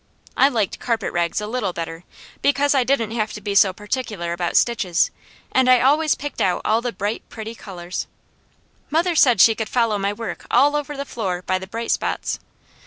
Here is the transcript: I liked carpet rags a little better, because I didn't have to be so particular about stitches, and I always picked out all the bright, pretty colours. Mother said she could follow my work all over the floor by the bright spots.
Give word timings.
I 0.35 0.47
liked 0.49 0.79
carpet 0.79 1.13
rags 1.13 1.39
a 1.41 1.45
little 1.45 1.73
better, 1.73 2.05
because 2.41 2.73
I 2.73 2.83
didn't 2.83 3.11
have 3.11 3.33
to 3.33 3.39
be 3.41 3.53
so 3.53 3.71
particular 3.71 4.33
about 4.33 4.57
stitches, 4.57 5.11
and 5.51 5.69
I 5.69 5.79
always 5.79 6.15
picked 6.15 6.41
out 6.41 6.63
all 6.65 6.81
the 6.81 6.91
bright, 6.91 7.21
pretty 7.29 7.53
colours. 7.53 8.07
Mother 8.89 9.15
said 9.15 9.39
she 9.39 9.53
could 9.53 9.69
follow 9.69 9.99
my 9.99 10.11
work 10.11 10.47
all 10.49 10.75
over 10.75 10.97
the 10.97 11.05
floor 11.05 11.43
by 11.43 11.59
the 11.59 11.67
bright 11.67 11.91
spots. 11.91 12.39